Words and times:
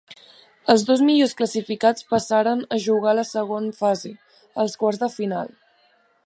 Els 0.73 0.85
dos 0.85 1.01
millors 1.09 1.35
classificats 1.41 2.07
passaren 2.13 2.63
a 2.77 2.79
jugar 2.87 3.13
la 3.19 3.27
segona 3.33 3.77
fase, 3.83 4.13
els 4.65 4.75
quarts 4.83 5.03
de 5.05 5.13
final. 5.19 5.55